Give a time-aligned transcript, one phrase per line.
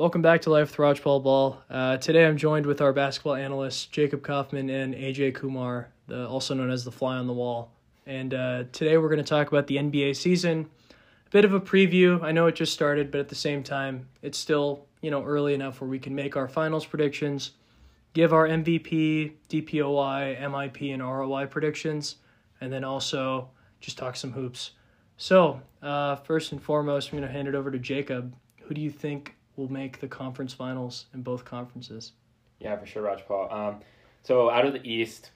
[0.00, 1.62] Welcome back to Life with Rajpal Ball.
[1.68, 6.54] Uh, today I'm joined with our basketball analysts, Jacob Kaufman and AJ Kumar, the, also
[6.54, 7.70] known as the Fly on the Wall.
[8.06, 10.70] And uh, today we're going to talk about the NBA season.
[10.90, 12.22] A bit of a preview.
[12.22, 15.52] I know it just started, but at the same time, it's still you know early
[15.52, 17.50] enough where we can make our finals predictions,
[18.14, 22.16] give our MVP, DPOI, MIP, and ROI predictions,
[22.62, 24.70] and then also just talk some hoops.
[25.18, 28.34] So, uh, first and foremost, I'm going to hand it over to Jacob.
[28.62, 32.12] Who do you think will make the conference finals in both conferences?
[32.58, 33.52] Yeah, for sure, Rajpal.
[33.52, 33.80] Um,
[34.22, 35.30] so out of the East,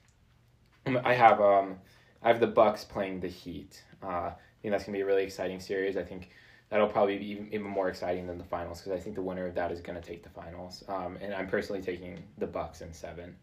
[0.85, 1.77] I have um,
[2.21, 3.83] I have the Bucks playing the Heat.
[4.03, 5.97] Uh, I think that's gonna be a really exciting series.
[5.97, 6.29] I think
[6.69, 9.47] that'll probably be even, even more exciting than the finals because I think the winner
[9.47, 10.83] of that is gonna take the finals.
[10.87, 13.35] Um, and I'm personally taking the Bucks in seven,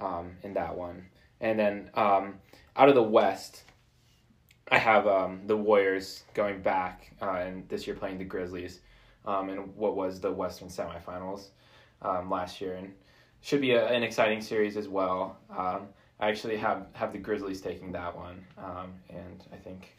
[0.00, 1.06] um, in that one.
[1.40, 2.34] And then um,
[2.76, 3.64] out of the West,
[4.70, 8.80] I have um, the Warriors going back uh, and this year playing the Grizzlies
[9.26, 11.48] um, in what was the Western semifinals
[12.02, 12.92] um, last year, and
[13.42, 15.36] should be a, an exciting series as well.
[15.56, 19.94] Um, I actually have have the Grizzlies taking that one, um, and I think.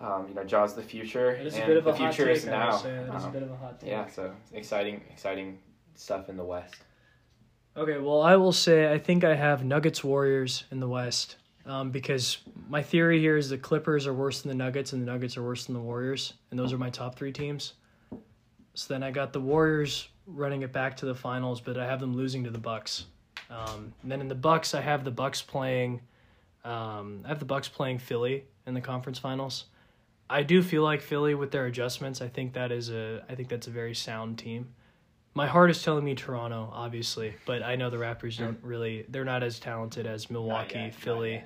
[0.00, 2.12] Um, you know, Ja's the future, It is a and bit of the a hot
[2.14, 2.38] future take.
[2.38, 2.70] is now.
[2.72, 2.96] will say.
[2.96, 3.90] A Um, bit of a hot take.
[3.90, 5.58] yeah, so exciting, exciting
[5.94, 6.74] stuff in the West.
[7.76, 11.36] Okay, well, I will say I think I have Nuggets Warriors in the West
[11.66, 15.06] um, because my theory here is the Clippers are worse than the Nuggets and the
[15.06, 17.74] Nuggets are worse than the Warriors, and those are my top three teams.
[18.74, 22.00] So then I got the Warriors running it back to the finals, but I have
[22.00, 23.06] them losing to the Bucks.
[23.50, 26.00] Um, and then in the Bucks, I have the Bucks playing.
[26.64, 29.64] Um, I have the Bucks playing Philly in the conference finals.
[30.30, 32.22] I do feel like Philly with their adjustments.
[32.22, 33.22] I think that is a.
[33.28, 34.74] I think that's a very sound team.
[35.34, 39.04] My heart is telling me Toronto, obviously, but I know the Raptors don't really.
[39.08, 41.42] They're not as talented as Milwaukee, yet, Philly.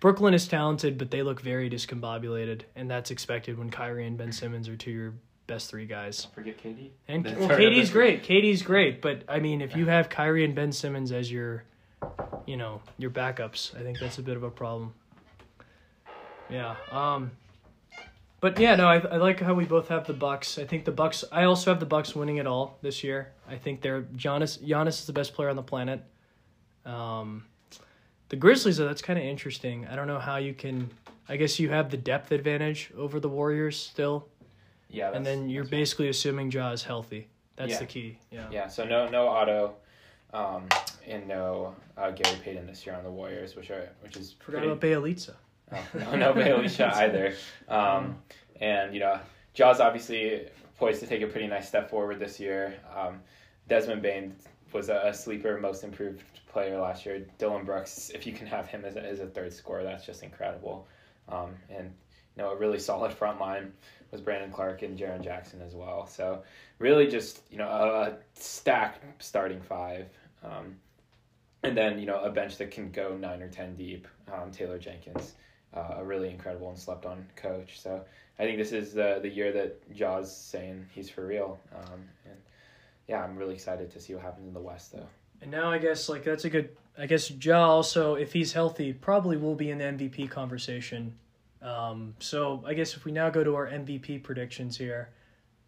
[0.00, 4.32] Brooklyn is talented, but they look very discombobulated, and that's expected when Kyrie and Ben
[4.32, 5.14] Simmons are two of your
[5.46, 6.26] best three guys.
[6.34, 6.92] Forget Katie.
[7.08, 8.22] And That's well, Katie's great.
[8.22, 11.64] Katie's great, but I mean, if you have Kyrie and Ben Simmons as your,
[12.46, 14.94] you know, your backups, I think that's a bit of a problem.
[16.50, 16.76] Yeah.
[16.90, 17.32] Um.
[18.38, 20.58] But yeah, no, I, I like how we both have the Bucks.
[20.58, 21.24] I think the Bucks.
[21.32, 23.32] I also have the Bucks winning it all this year.
[23.48, 24.58] I think they're Giannis.
[24.62, 26.04] Giannis is the best player on the planet.
[26.84, 27.44] Um,
[28.28, 29.86] the Grizzlies, though, that's kind of interesting.
[29.86, 30.90] I don't know how you can.
[31.28, 34.28] I guess you have the depth advantage over the Warriors still,
[34.88, 37.28] Yeah, and then you're basically assuming Ja is healthy.
[37.56, 37.78] That's Yeah.
[37.78, 38.18] the key.
[38.30, 38.48] Yeah.
[38.50, 39.74] Yeah, so no no Otto,
[40.32, 40.68] um,
[41.06, 44.62] and no uh, Gary Payton this year on the Warriors, which are which is Forgot
[44.62, 45.34] pretty, about Bjelica.
[45.72, 46.62] Oh, no, no
[46.94, 47.34] either.
[47.68, 48.18] Um,
[48.60, 49.18] and you know,
[49.54, 50.48] Ja's obviously
[50.78, 52.74] poised to take a pretty nice step forward this year.
[52.94, 53.20] Um,
[53.68, 54.36] Desmond Bane
[54.72, 57.26] was a, a sleeper, most improved player last year.
[57.38, 60.22] Dillon Brooks, if you can have him as a, as a third scorer, that's just
[60.22, 60.86] incredible.
[61.28, 61.92] Um, and
[62.36, 63.72] you know, a really solid front line
[64.10, 66.06] was Brandon Clarke and Jaren Jackson as well.
[66.06, 66.42] So
[66.78, 70.08] really, just you know, a, stacked starting five.
[70.42, 70.76] Um,
[71.62, 74.06] and then you know a bench that can go nine or ten deep.
[74.32, 75.34] Um, Taylor Jenkins,
[75.74, 77.80] uh, a really incredible and slept on coach.
[77.80, 78.04] So
[78.38, 81.58] I think this is the the year that Ja's saying he's for real.
[81.74, 82.36] Um, and
[83.08, 85.06] yeah, I'm really excited to see what happens in the West though.
[85.42, 86.70] And now I guess like that's a good.
[86.98, 91.14] I guess Ja also, if he's healthy, probably will be in the MVP conversation.
[91.62, 95.10] Um, so I guess if we now go to our MVP predictions here,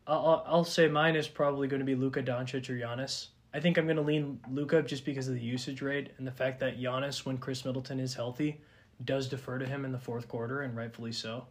[0.06, 3.28] I'll I'll, say mine is probably going to be Luka Doncic or Giannis.
[3.52, 6.32] I think I'm going to lean Luka just because of the usage rate and the
[6.32, 8.60] fact that Giannis, when Khris Middleton is healthy,
[9.04, 11.46] does defer to him in the fourth quarter, and rightfully so.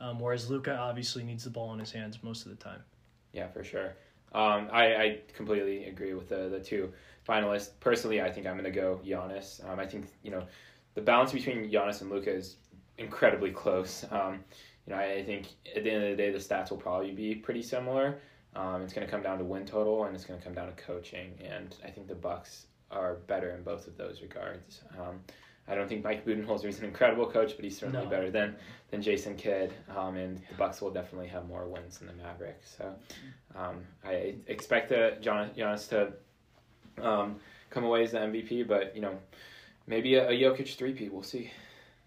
[0.00, 2.82] Um, whereas Luka obviously needs the ball in his hands most of the time.
[3.32, 3.94] Yeah, for sure.
[4.32, 6.92] Um, I, I completely agree with the, the two
[7.28, 7.70] finalists.
[7.80, 9.68] Personally, I think I'm going to go Giannis.
[9.68, 10.44] Um, I think, you know,
[10.94, 12.56] the balance between Giannis and Luka is
[13.00, 14.04] incredibly close.
[14.10, 14.44] Um,
[14.86, 17.10] you know, I, I think at the end of the day, the stats will probably
[17.12, 18.20] be pretty similar.
[18.54, 20.66] Um, it's going to come down to win total, and it's going to come down
[20.66, 21.32] to coaching.
[21.44, 24.82] And I think the Bucks are better in both of those regards.
[24.98, 25.20] Um,
[25.68, 28.10] I don't think Mike Budenholzer is an incredible coach, but he's certainly No.
[28.10, 28.56] better than
[28.90, 29.72] than Jason Kidd.
[29.96, 32.74] Um, and the Bucks will definitely have more wins than the Mavericks.
[32.76, 32.92] So
[33.54, 36.12] um, I expect the Gian- Giannis to
[37.00, 37.36] um,
[37.70, 39.16] come away as the MVP, but you know
[39.86, 41.12] maybe a, a Jokic three-peat.
[41.12, 41.52] We'll see.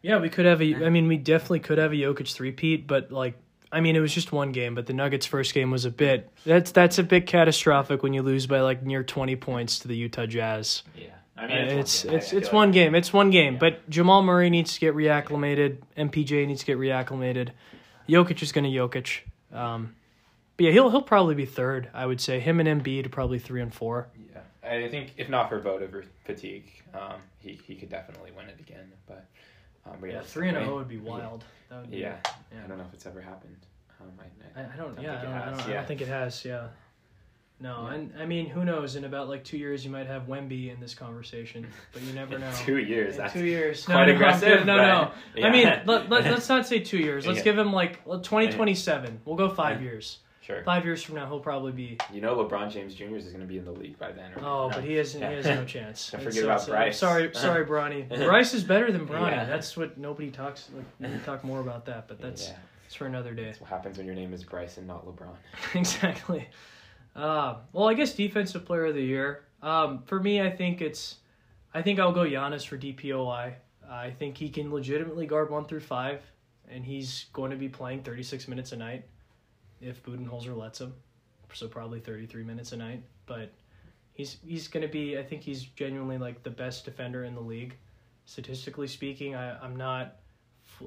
[0.04, 0.86] Yeah, we could have a.
[0.86, 3.36] I mean, we definitely could have a Jokic three-peat, but like,
[3.72, 4.76] I mean, it was just one game.
[4.76, 6.30] But the Nuggets' first game was a bit.
[6.46, 9.96] That's that's a bit catastrophic when you lose by like near twenty points to the
[9.96, 10.84] Utah Jazz.
[10.96, 11.06] Yeah,
[11.38, 12.18] I Uh, it's one game.
[12.20, 12.96] It's it's one like- game.
[12.96, 13.54] It's one game.
[13.54, 13.60] Yeah.
[13.60, 15.78] But Jamal Murray needs to get reacclimated.
[15.98, 17.50] MPJ needs to get reacclimated.
[18.10, 19.22] Jokic is going to Jokic.
[19.58, 19.96] Um,
[20.58, 21.90] but yeah, he'll he'll probably be third.
[21.94, 24.10] I would say him and Embiid are probably three and four.
[24.34, 28.50] Yeah, I think if not for vote over fatigue, um, he he could definitely win
[28.50, 28.92] it again.
[29.08, 29.26] But
[29.86, 31.44] um, Yeah, three and zero would be wild.
[31.70, 32.18] That would be, Yeah,
[32.52, 32.60] yeah.
[32.64, 33.56] I don't know if it's ever happened.
[34.00, 34.96] Um, I, I, I don't.
[34.96, 35.78] don't Yeah, I think it don't, I has, don't, I yeah.
[35.78, 36.46] don't think it has.
[36.46, 36.68] Yeah.
[37.60, 37.94] No, Yeah.
[37.96, 38.96] and I mean, who knows?
[38.96, 42.38] In about like two years, you might have Wemby in this conversation, but you never
[42.40, 42.52] know.
[42.58, 43.18] Two years.
[43.32, 43.86] Two years.
[43.86, 45.12] quite no, aggressive, No, no.
[45.34, 45.82] but- I mean, yeah.
[45.86, 47.26] let, let, us not say two years.
[47.26, 47.44] Let's Yeah.
[47.46, 49.20] give him like twenty twenty seven.
[49.26, 49.90] We'll go five Yeah.
[49.90, 50.20] years.
[50.46, 50.64] Sure.
[50.64, 51.98] Five years from now, he'll probably be.
[52.12, 53.16] You know, LeBron James Jr.
[53.16, 54.32] is going to be in the league by then.
[54.36, 54.44] Right?
[54.44, 54.76] Oh, No.
[54.76, 55.30] but he has Yeah.
[55.30, 56.12] he has no chance.
[56.12, 56.70] Don't forget so about sad.
[56.72, 56.98] Bryce.
[56.98, 58.08] Sorry, sorry, Bronny.
[58.26, 59.32] Bryce is better than Bronny.
[59.32, 59.46] Yeah.
[59.46, 60.70] That's what nobody talks.
[61.00, 62.56] Like, we talk more about that, but that's Yeah.
[62.84, 63.46] that's for another day.
[63.46, 65.36] That's what happens when your name is Bryce and not LeBron.
[65.76, 66.48] exactly.
[67.16, 69.44] Uh, well, I guess defensive player of the year.
[69.62, 71.18] Um, for me, I think it's,
[71.74, 73.54] I think I'll go Giannis for DPOI.
[73.90, 76.22] I think he can legitimately guard one through five,
[76.70, 79.06] and he's going to be playing 36 minutes a night,
[79.84, 80.94] if Budenholzer lets him.
[81.54, 83.52] So probably 33 minutes a night, but
[84.14, 85.18] he's he's going to be.
[85.18, 87.76] I think he's genuinely like the best defender in the league,
[88.26, 89.36] statistically speaking.
[89.36, 90.16] I I'm not.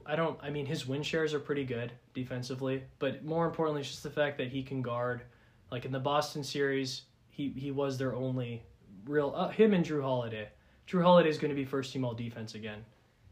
[0.05, 0.39] I don't.
[0.43, 4.11] I mean, his win shares are pretty good defensively, but more importantly, it's just the
[4.11, 5.23] fact that he can guard.
[5.71, 8.63] Like in the Boston series, he he was their only
[9.07, 9.33] real.
[9.37, 10.49] Uh, him and Jrue Holiday.
[10.89, 12.85] Jrue Holiday is going to be first team all defense again,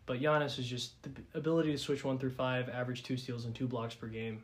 [0.07, 3.55] but Giannis is just the ability to switch one through five, average two steals and
[3.55, 4.43] two blocks per game.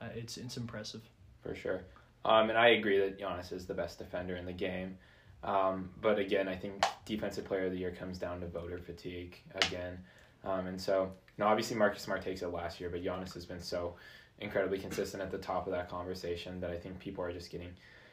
[0.00, 1.02] Uh, it's it's impressive.
[1.42, 1.82] for sure.
[2.24, 4.98] Um, and I agree that Giannis is the best defender in the game.
[5.42, 9.38] Um, but again, I think defensive player of the year comes down to voter fatigue
[9.54, 9.98] again.
[10.44, 11.04] Um, and so,
[11.36, 13.94] you know, obviously Marcus Smart takes it last year, but Giannis has been so
[14.38, 17.70] incredibly consistent at the top of that conversation that I think people are just getting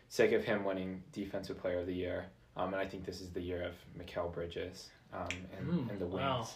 [0.09, 2.25] sick of him winning defensive player of the year.
[2.57, 5.27] Um, and I think this is the year of Mikal Bridges um,
[5.57, 6.47] and, Mm, and the Wings wow.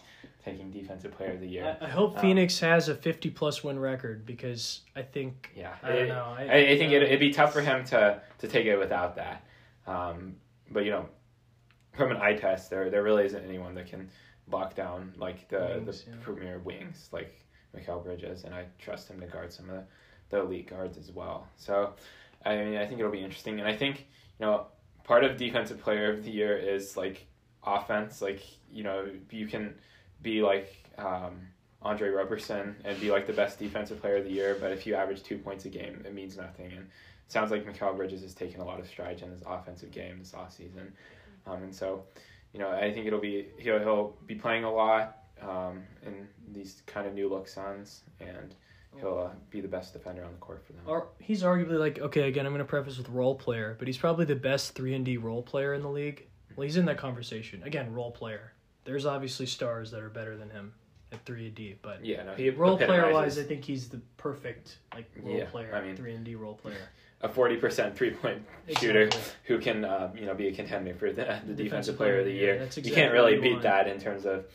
[0.44, 1.78] taking defensive player of the year.
[1.80, 5.76] I, I hope Um, Phoenix has a fifty plus win record because I think yeah,
[5.84, 6.36] I don't know.
[6.38, 9.46] I, I think it, it'd be tough for him to to take it without that.
[9.88, 10.36] Um,
[10.72, 11.06] but you know,
[11.94, 14.10] from an eye test, there there really isn't anyone that can
[14.50, 16.18] lock down like the Wings, the yeah.
[16.24, 17.46] premier wings like
[17.76, 19.84] Mikal Bridges, and I trust him to guard some of the,
[20.30, 21.48] the elite guards as well.
[21.56, 21.94] So,
[22.44, 24.08] I mean, I think it'll be interesting, and I think
[24.40, 24.66] you know
[25.04, 27.26] part of defensive player of the year is like
[27.64, 28.22] offense.
[28.22, 29.76] Like you know, you can
[30.22, 30.76] be like.
[30.98, 31.48] Um,
[31.84, 34.94] Andre Roberson and be like the best defensive player of the year, but if you
[34.94, 36.72] average two points a game, it means nothing.
[36.74, 36.88] And
[37.28, 40.34] sounds like Mikal Bridges has taken a lot of strides in his offensive game this
[40.34, 40.92] offseason.
[41.48, 42.04] Um, and so,
[42.54, 46.84] you know, I think it'll be he'll he'll be playing a lot um, in these
[46.86, 48.54] kind of new look Suns, and
[49.00, 50.82] he'll uh, be the best defender on the court for them.
[50.88, 53.98] Ar- he's arguably like okay again i'm going to preface with role player but he's
[53.98, 56.98] probably the best 3 and d role player in the league well he's in that
[56.98, 58.52] conversation again role player
[58.84, 60.74] there's obviously stars that are better than him
[61.12, 64.02] at 3 and d but yeah, no, he role player wise i think he's the
[64.18, 66.78] perfect like role Yeah, player I mean- 3 and d role player
[67.24, 68.44] a forty percent three point
[68.80, 69.32] shooter Exactly.
[69.46, 72.26] who can uh, you know be a contender for the, the defensive, Defensive player of
[72.26, 72.58] the year.
[72.58, 73.62] That's you can't really you beat want.
[73.64, 74.46] that in terms of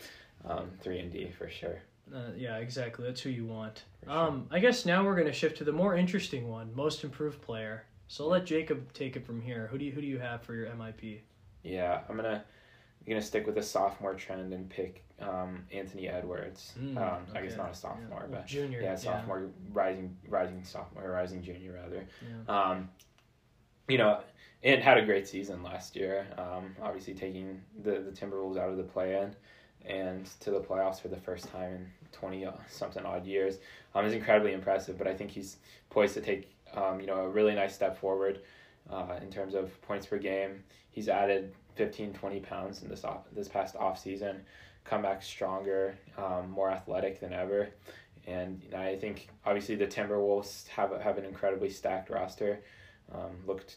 [0.45, 1.81] um, three and D for sure.
[2.15, 4.13] Uh, yeah exactly that's who you want sure.
[4.13, 7.41] um i guess now we're going to shift to the more interesting one most improved
[7.43, 10.19] player so I'll let jacob take it from here who do you who do you
[10.19, 11.01] have for your mip
[11.65, 12.45] Yeah, I'm gonna
[13.07, 16.75] I'm gonna stick with the sophomore trend and pick um, Anthony Edwards.
[16.81, 20.63] Mm, um, I guess not a sophomore, Yeah, well, but junior yeah, sophomore, rising, rising
[20.65, 22.07] sophomore, rising junior rather.
[22.23, 22.71] yeah.
[22.71, 22.91] Um,
[23.89, 24.21] you know,
[24.63, 26.27] and had a great season last year.
[26.37, 29.35] Um, obviously taking the the Timberwolves out of the play-in
[29.87, 33.59] and to the playoffs for the first time in twenty uh, something odd years.
[33.95, 34.99] Um, is incredibly impressive.
[34.99, 35.57] But I think he's
[35.91, 38.41] poised to take um, you know a really nice step forward
[38.91, 40.63] uh, in terms of points per game.
[40.91, 44.41] He's added 15, 20 pounds in this off, this past off season.
[44.85, 47.69] Come back stronger, um, more athletic than ever.
[48.27, 52.61] And you know, I think obviously the Timberwolves have have an incredibly stacked roster.
[53.13, 53.77] Um, looked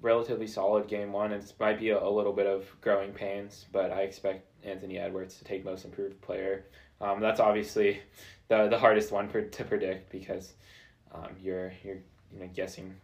[0.00, 1.32] relatively solid game one.
[1.32, 5.36] It might be a, a little bit of growing pains, but I expect Anthony Edwards
[5.38, 6.66] to take most improved player.
[7.02, 8.00] Um, that's obviously
[8.48, 10.54] the the hardest one for, to predict because
[11.12, 11.98] um, you're you're
[12.32, 12.94] you know guessing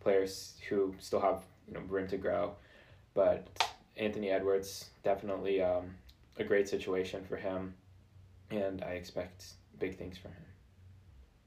[0.00, 2.54] players who still have you know room to grow,
[3.14, 3.46] but
[3.96, 5.94] Anthony Edwards definitely um,
[6.38, 7.74] a great situation for him,
[8.50, 9.44] and I expect
[9.78, 10.42] big things from him.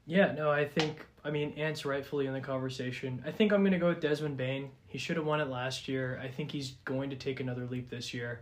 [0.06, 3.22] Yeah, no, I think I mean Ant's rightfully in the conversation.
[3.26, 4.70] I think I'm gonna go with Desmond Bane.
[4.86, 6.18] He should have won it last year.
[6.22, 8.40] I think he's going to take another leap this year.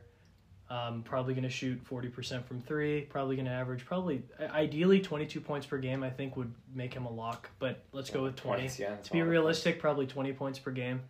[0.68, 3.02] Um, probably gonna shoot forty percent from three.
[3.02, 6.02] Probably gonna average probably ideally twenty two points per game.
[6.02, 7.48] I think would make him a lock.
[7.60, 8.62] But let's go with twenty.
[8.62, 11.02] Points, yeah, To be realistic, probably twenty points per game.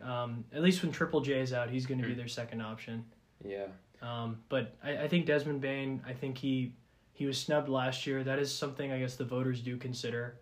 [0.00, 2.18] Um, at least when Triple J is out, he's going to be Mm.
[2.18, 3.04] their second option.
[3.44, 3.66] Yeah.
[4.00, 6.72] Um, but I, I think Desmond Bane, I think he
[7.12, 8.22] he was snubbed last year.
[8.24, 10.38] That is something I guess the voters do consider.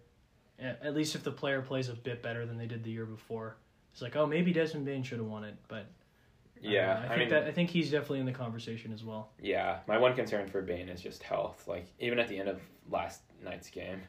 [0.59, 3.57] At, least if the player plays a bit better than they did the year before,
[3.93, 5.57] it's like oh maybe Desmond Bane should have won it.
[5.69, 5.87] But
[6.63, 7.01] Yeah.
[7.03, 9.31] I, I think mean- that I think he's definitely in the conversation as well.
[9.41, 11.67] Yeah, my one concern for Bane is just health.
[11.69, 12.61] Like even at the end of
[12.91, 14.01] last night's game,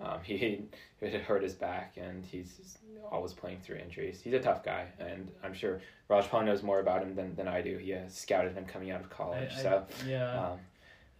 [0.00, 0.62] Um, he
[1.00, 2.78] it had hurt his back, and he's
[3.10, 4.20] always playing through injuries.
[4.22, 7.62] He's a tough guy, and I'm sure Rajpal knows more about him than, than I
[7.62, 7.78] do.
[7.78, 10.40] He scouted him coming out of college, I- I- so yeah.
[10.50, 10.58] um,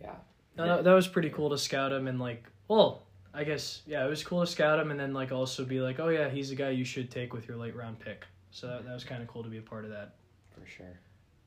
[0.00, 0.14] yeah,
[0.56, 3.02] No, no, that was pretty cool to scout him and like, well,
[3.34, 5.98] I guess yeah, it was cool to scout him and then like also be like,
[6.00, 8.24] oh yeah, he's a guy you should take with your late round pick.
[8.50, 10.14] So that, that was kind of cool to be a part of that.
[10.60, 10.98] For sure.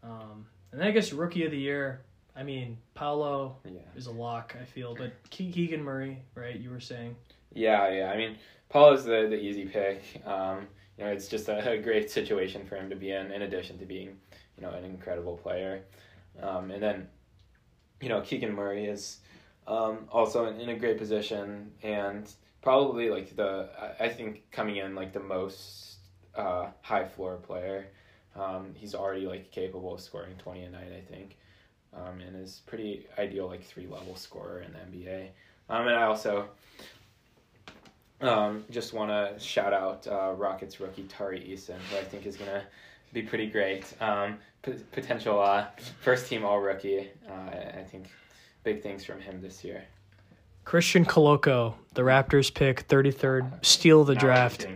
[0.03, 2.01] Um, and then I guess rookie of the year.
[2.35, 3.81] I mean, Paolo Yeah.
[3.95, 4.55] is a lock.
[4.59, 6.55] I feel, but Ke- Keegan Murray, right?
[6.57, 7.15] You were saying.
[7.53, 8.11] Yeah, yeah.
[8.11, 8.37] I mean,
[8.69, 10.01] Paul is the, the easy pick.
[10.25, 13.41] Um, you know, it's just a, a great situation for him to be in, in
[13.41, 14.15] addition to being,
[14.57, 15.81] you know, an incredible player.
[16.41, 17.07] Um, and then,
[17.99, 19.19] you know, Keegan Murray is
[19.67, 24.77] um, also in, in a great position and probably like the, I- I think coming
[24.77, 25.97] in like the most
[26.33, 27.87] uh, high floor player.
[28.35, 31.37] Um, he's already like capable of scoring 20 a night, I think.
[31.93, 35.27] Um, and is pretty ideal like three level scorer in the NBA.
[35.69, 36.47] Um, and I also
[38.21, 42.37] um, just want to shout out uh, Rockets rookie Tari Eason, who I think is
[42.37, 42.63] to
[43.13, 43.85] be pretty great.
[43.99, 45.65] Um, p- potential uh,
[46.01, 47.09] first team all rookie.
[47.29, 48.09] Uh, I think
[48.63, 49.83] big things from him this year.
[50.63, 54.67] Christian Koloko, the Raptors pick, 33rd, steal the draft.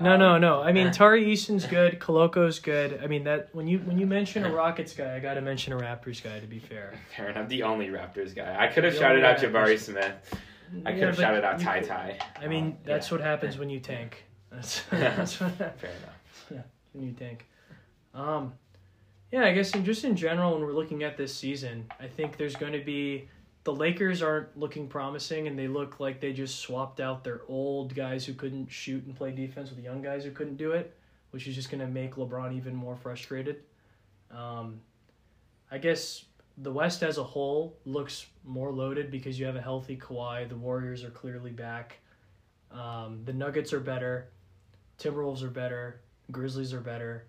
[0.00, 0.60] No, no, no.
[0.60, 1.98] I mean, Tari Eason's good.
[2.00, 3.00] Koloko's good.
[3.02, 5.72] I mean, that when you when you mention a Rockets guy, I got to mention
[5.72, 6.38] a Raptors guy.
[6.40, 7.48] To be fair, Fair enough.
[7.48, 8.56] The only Raptors guy.
[8.58, 9.78] I could have shouted out Jabari.
[9.78, 10.04] Smith.
[10.84, 12.18] I Yeah, could have shouted out Ty Ty.
[12.40, 13.16] I mean, Um, that's yeah.
[13.18, 14.24] what happens when you tank.
[14.52, 15.90] That's, that's what happens Fair
[16.50, 16.66] enough.
[16.92, 17.46] when you tank.
[18.14, 18.52] Um,
[19.30, 22.36] yeah, I guess in, just in general, when we're looking at this season, I think
[22.36, 23.28] there's going to be
[23.64, 27.94] the Lakers aren't looking promising, and they look like they just swapped out their old
[27.94, 30.96] guys who couldn't shoot and play defense with young guys who couldn't do it,
[31.30, 33.62] which is just going to make LeBron even more frustrated.
[34.30, 34.80] Um,
[35.70, 36.24] I guess
[36.56, 40.48] the West as a whole looks more loaded because you have a healthy Kawhi.
[40.48, 41.98] The Warriors are clearly back.
[42.72, 44.28] Um, the Nuggets are better.
[44.98, 46.00] Timberwolves are better.
[46.30, 47.26] Grizzlies are better.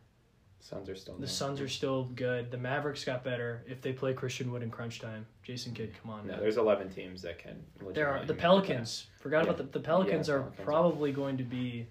[0.62, 1.28] Suns are still The there.
[1.28, 2.52] Suns are still good.
[2.52, 5.26] The Mavericks got better if they play Christian Wood in crunch time.
[5.44, 6.28] Jason Kidd, come on.
[6.28, 6.40] No, man.
[6.42, 7.64] there's 11 teams that can.
[7.94, 9.08] There are the Pelicans.
[9.20, 9.52] Forgot Yeah.
[9.52, 11.88] about the the Pelicans Yeah, are Pelicans are- probably going to be.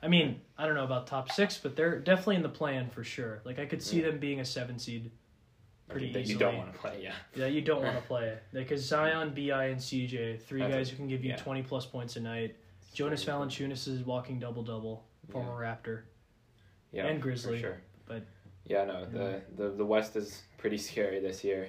[0.00, 3.02] I mean, I don't know about top six, but they're definitely in the plan for
[3.02, 3.40] sure.
[3.44, 4.10] Like I could see Yeah.
[4.10, 5.10] them being a seven seed.
[5.88, 7.00] pretty that you don't want to play.
[7.02, 7.14] Yeah.
[7.34, 10.90] Yeah, you don't want to play because Zion, Bi, and CJ, three That's guys a-
[10.92, 11.36] who can give you yeah.
[11.36, 12.56] twenty plus points a night.
[12.92, 16.02] Jonas Valanciunas is walking double double, former Raptor.
[16.92, 17.80] Yeah, and Grizzly, For sure.
[18.06, 18.22] but-
[18.64, 21.68] yeah, no, the, the the West is pretty scary this year.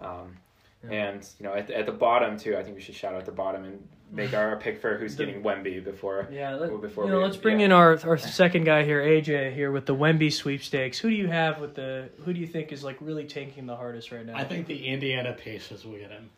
[0.00, 0.36] Um,
[0.84, 0.90] Yeah.
[1.10, 3.24] And you know, at the, at the bottom too, I think we should shout out
[3.24, 6.26] the bottom and make our pick for who's The- getting Wemby before.
[6.32, 7.66] Yeah, let, before you know, we, let's bring yeah.
[7.66, 10.98] in our our second guy here, AJ here with the Wemby sweepstakes.
[10.98, 12.08] Who do you have with the?
[12.24, 14.36] Who do you think is like really tanking the hardest right now?
[14.36, 16.30] I think the Indiana Pacers will get him.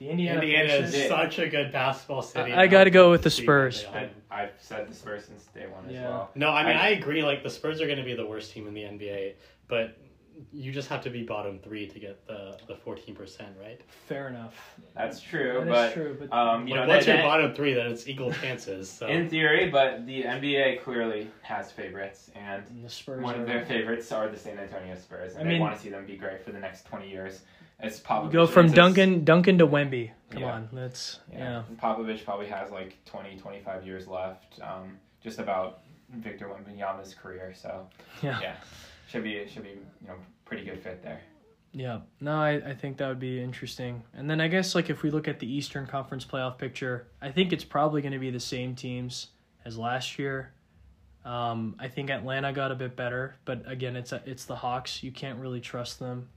[0.00, 0.40] The Indiana.
[0.40, 1.08] Indiana is Yeah.
[1.08, 2.52] such a good basketball city.
[2.52, 3.84] I- I gotta go with the Spurs.
[3.94, 6.30] I, I've said the Spurs since day one as well.
[6.34, 7.22] No, I mean I- I, agree.
[7.22, 9.34] Like the Spurs are going to be the worst team in the NBA,
[9.68, 9.96] but
[10.54, 13.78] you just have to be bottom three to get the the fourteen percent, right?
[14.08, 14.54] Fair enough.
[14.96, 17.74] That's true, That is but true, but um, you like, know, once you're bottom three,
[17.74, 18.88] then it's equal chances.
[18.90, 23.22] So in theory, but the NBA clearly has favorites, and the Spurs.
[23.22, 25.82] one of their favorites are the San Antonio Spurs, and I they mean- want to
[25.82, 27.42] see them be great for the next twenty years.
[27.82, 28.32] It's Popovich.
[28.32, 30.10] go from it's- Duncan Duncan to Wemby.
[30.30, 30.52] Come Yeah.
[30.52, 31.38] on, that's Yeah.
[31.38, 31.62] yeah.
[31.68, 37.52] And Popovich probably has like 20, 25 years left, um, just about Victor Wembanyama's career.
[37.54, 37.88] So
[38.22, 38.54] Yeah.
[39.08, 39.70] should be should be
[40.00, 41.20] you know pretty good fit there.
[41.72, 44.02] Yeah, no, I, I think that would be interesting.
[44.12, 47.30] And then I guess like if we look at the Eastern Conference playoff picture, I
[47.30, 49.28] think it's probably going to be the same teams
[49.64, 50.52] as last year.
[51.24, 55.02] Um, I think Atlanta got a bit better, but again, it's a, it's the Hawks.
[55.04, 56.28] You can't really trust them.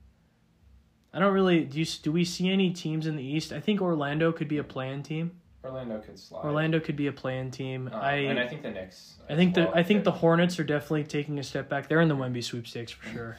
[1.14, 1.80] I don't really do.
[1.80, 3.54] You, do we see any teams in the East?
[3.54, 5.32] I think Orlando could be a play-in team.
[5.64, 6.44] Orlando could slide.
[6.44, 7.90] Orlando could be a play-in team.
[7.94, 9.16] Um, I and I think the Knicks.
[9.30, 11.88] I think the I think the Hornets are definitely taking a step back.
[11.88, 13.38] They're in the Wemby sweepstakes for sure.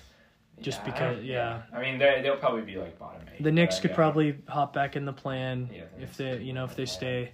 [0.60, 1.62] just I because- don't- yeah.
[1.72, 3.42] I mean, they they'll probably be like bottom eight.
[3.42, 3.96] The Knicks could yeah.
[3.96, 7.32] probably hop back in the plan Yeah, the if they, you know, if they stay.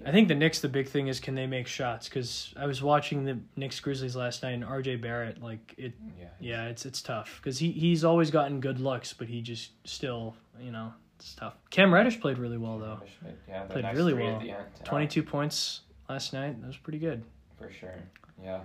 [0.00, 0.08] Yeah.
[0.08, 0.60] I think the Knicks.
[0.60, 2.08] The big thing is can they make shots?
[2.08, 4.96] Because I was watching the Knicks Grizzlies last night, and R.J.
[4.96, 6.26] Barrett, like it, Yeah.
[6.40, 10.36] yeah, it's it's tough because he he's always gotten good looks, but he just still,
[10.60, 11.54] you know, it's tough.
[11.70, 13.00] Cam Reddish played really well though.
[13.48, 14.36] Yeah, Played really well.
[14.36, 14.64] At the end.
[14.80, 16.60] Uh, Twenty two points last night.
[16.60, 17.24] That was pretty good.
[17.58, 17.94] for sure.
[18.42, 18.60] Yeah.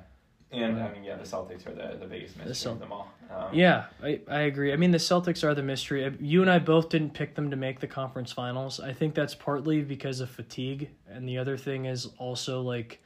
[0.54, 3.01] And I mean, yeah, the Celtics are the, the biggest mystery Cel- of them all.
[3.54, 4.74] Yeah, I, I agree.
[4.74, 6.06] I mean, the Celtics are the mystery.
[6.06, 8.80] Uh, You and I both didn't pick them to make the conference finals.
[8.80, 13.02] I think that's partly because of fatigue, and the other thing is also like,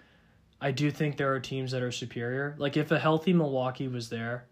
[0.61, 2.55] I do think there are teams that are superior.
[2.57, 4.45] Like if a healthy Milwaukee was there,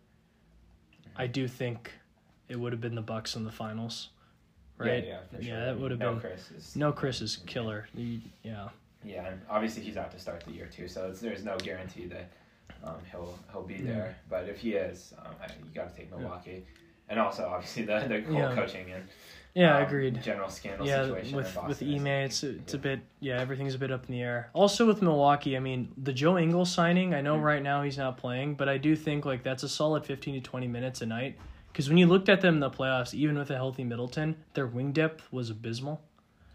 [1.16, 1.92] I do think
[2.50, 4.10] it would have been the Bucks in the finals.
[4.78, 5.04] right?
[5.06, 7.88] Yeah, yeah, for Yeah, that would've no been- Chris is No, Chris is killer.
[7.96, 8.70] Yeah,
[9.06, 12.06] Yeah, and obviously he's out to start the year too, so it's, there's no guarantee
[12.08, 12.30] that
[12.84, 13.84] um, he'll he'll be Yeah.
[13.94, 14.16] there.
[14.30, 16.66] But if he is, um, I, you got to take Milwaukee,
[17.10, 18.56] and also obviously the the whole Yeah.
[18.56, 19.04] coaching and
[19.56, 20.22] yeah, um, agreed.
[20.24, 21.84] general scandal Yeah, situation with with.
[21.84, 24.50] Ime, it's a, it's a bit yeah, everything's a bit up in the air.
[24.54, 27.14] Also with Milwaukee, I mean the Joe Ingles signing.
[27.14, 27.44] I know Mhm.
[27.44, 30.42] right now he's not playing, but I do think like that's a solid fifteen to
[30.42, 31.38] twenty minutes a night.
[31.72, 34.68] Because when you looked at them in the playoffs, even with a healthy Middleton, their
[34.68, 36.02] wing depth was abysmal.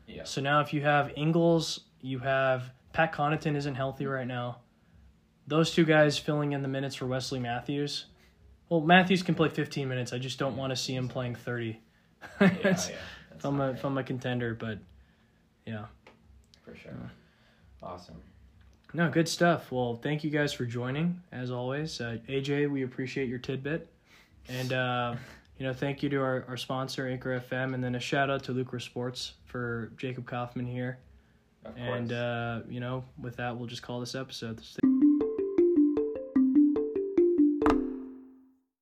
[0.07, 0.23] Yeah.
[0.25, 4.59] So now if you have Ingles, you have Pat Connaughton isn't healthy right now.
[5.49, 8.05] Those two guys filling in the minutes for Wesley Matthews.
[8.69, 10.12] Well, Matthews can play 15 minutes.
[10.12, 11.81] I just don't want to see him playing 30.
[12.40, 12.76] yeah, yeah,
[13.35, 14.78] if I'm a right, if I'm a contender, but
[15.64, 15.87] yeah.
[16.64, 16.93] for sure.
[17.83, 18.17] Awesome.
[18.93, 19.73] No, good stuff.
[19.73, 21.99] Well, thank you guys for joining as always.
[22.00, 23.88] Uh, AJ, we appreciate your tidbit,
[24.49, 25.14] and uh,
[25.59, 28.45] you know, thank you to our, our sponsor Anchor FM, and then a shout out
[28.45, 30.99] to Lucra Sports for Jacob Kaufman here.
[31.64, 31.88] Of course.
[31.88, 34.61] And uh, you know, with that, we'll just call this episode.